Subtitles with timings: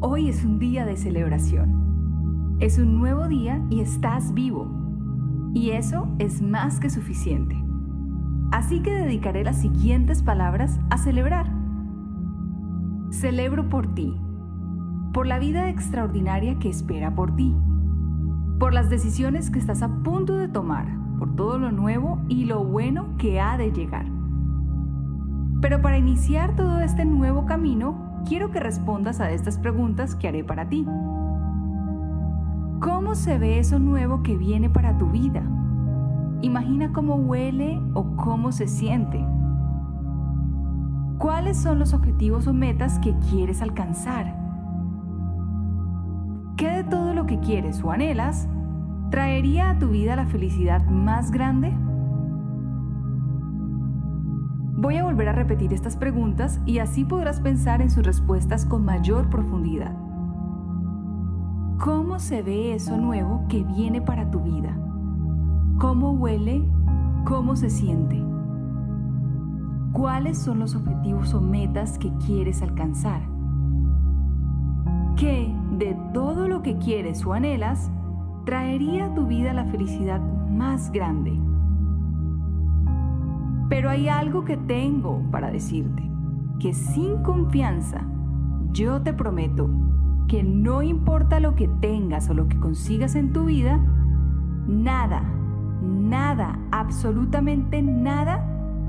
[0.00, 2.56] Hoy es un día de celebración.
[2.60, 4.70] Es un nuevo día y estás vivo.
[5.54, 7.56] Y eso es más que suficiente.
[8.52, 11.50] Así que dedicaré las siguientes palabras a celebrar.
[13.10, 14.14] Celebro por ti,
[15.14, 17.56] por la vida extraordinaria que espera por ti,
[18.58, 20.86] por las decisiones que estás a punto de tomar,
[21.18, 24.04] por todo lo nuevo y lo bueno que ha de llegar.
[25.62, 30.44] Pero para iniciar todo este nuevo camino, quiero que respondas a estas preguntas que haré
[30.44, 30.84] para ti.
[32.80, 35.42] ¿Cómo se ve eso nuevo que viene para tu vida?
[36.42, 39.24] Imagina cómo huele o cómo se siente.
[41.18, 44.36] ¿Cuáles son los objetivos o metas que quieres alcanzar?
[46.56, 48.48] ¿Qué de todo lo que quieres o anhelas
[49.10, 51.72] traería a tu vida la felicidad más grande?
[54.78, 58.84] Voy a volver a repetir estas preguntas y así podrás pensar en sus respuestas con
[58.84, 59.96] mayor profundidad.
[61.82, 64.76] ¿Cómo se ve eso nuevo que viene para tu vida?
[65.78, 66.62] ¿Cómo huele?
[67.24, 68.22] ¿Cómo se siente?
[69.92, 73.22] ¿Cuáles son los objetivos o metas que quieres alcanzar?
[75.16, 77.90] ¿Qué de todo lo que quieres o anhelas
[78.44, 81.40] traería a tu vida la felicidad más grande?
[83.68, 86.08] Pero hay algo que tengo para decirte,
[86.60, 88.06] que sin confianza
[88.72, 89.68] yo te prometo
[90.28, 93.78] que no importa lo que tengas o lo que consigas en tu vida,
[94.66, 95.22] nada,
[95.82, 98.44] nada, absolutamente nada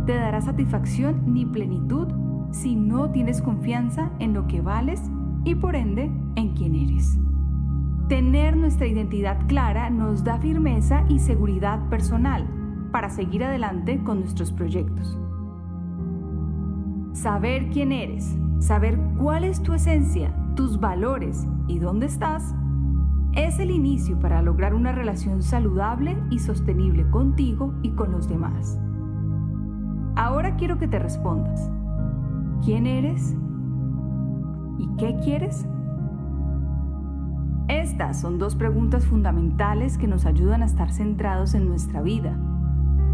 [0.05, 2.07] te dará satisfacción ni plenitud
[2.51, 5.01] si no tienes confianza en lo que vales
[5.43, 7.19] y por ende en quién eres.
[8.07, 12.47] Tener nuestra identidad clara nos da firmeza y seguridad personal
[12.91, 15.19] para seguir adelante con nuestros proyectos.
[17.13, 22.55] Saber quién eres, saber cuál es tu esencia, tus valores y dónde estás,
[23.33, 28.79] es el inicio para lograr una relación saludable y sostenible contigo y con los demás.
[30.15, 31.69] Ahora quiero que te respondas.
[32.63, 33.35] ¿Quién eres?
[34.79, 35.67] ¿Y qué quieres?
[37.67, 42.37] Estas son dos preguntas fundamentales que nos ayudan a estar centrados en nuestra vida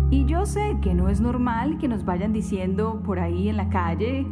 [0.09, 3.69] y yo sé que no es normal que nos vayan diciendo por ahí en la
[3.69, 4.27] calle,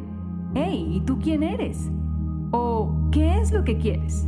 [0.53, 1.91] hey, ¿y tú quién eres?
[2.51, 4.27] O ¿qué es lo que quieres?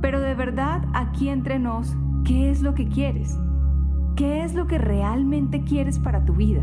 [0.00, 3.38] Pero de verdad, aquí entre nos, ¿qué es lo que quieres?
[4.16, 6.62] ¿Qué es lo que realmente quieres para tu vida?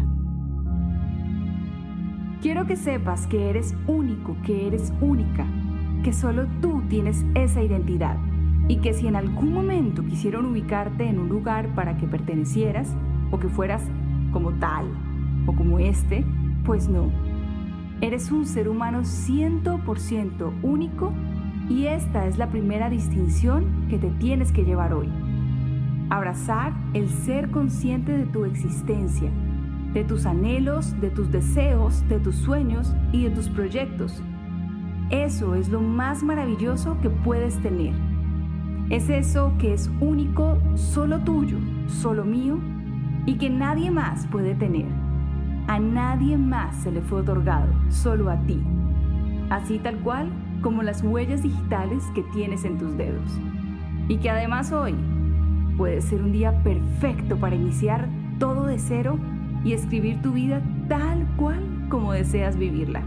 [2.41, 5.45] Quiero que sepas que eres único, que eres única,
[6.03, 8.17] que solo tú tienes esa identidad
[8.67, 12.95] y que si en algún momento quisieron ubicarte en un lugar para que pertenecieras,
[13.35, 13.83] o que fueras
[14.31, 14.85] como tal
[15.45, 16.25] o como este,
[16.63, 17.11] pues no.
[17.99, 21.13] Eres un ser humano 100% único
[21.69, 25.09] y esta es la primera distinción que te tienes que llevar hoy.
[26.09, 29.29] Abrazar el ser consciente de tu existencia,
[29.93, 34.23] de tus anhelos, de tus deseos, de tus sueños y de tus proyectos.
[35.09, 37.93] Eso es lo más maravilloso que puedes tener.
[38.89, 41.57] Es eso que es único, solo tuyo,
[41.87, 42.59] solo mío
[43.25, 44.85] y que nadie más puede tener.
[45.67, 48.61] A nadie más se le fue otorgado, solo a ti.
[49.49, 50.29] Así tal cual
[50.61, 53.39] como las huellas digitales que tienes en tus dedos.
[54.07, 54.95] Y que además hoy
[55.77, 58.07] puede ser un día perfecto para iniciar
[58.39, 59.17] todo de cero
[59.63, 63.01] y escribir tu vida tal cual como deseas vivirla.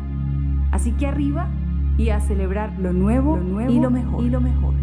[0.73, 1.49] Así que arriba
[1.97, 4.25] y a celebrar lo nuevo, lo nuevo y lo mejor.
[4.25, 4.75] Y lo mejor.